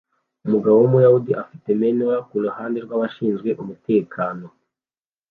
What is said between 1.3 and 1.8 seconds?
afite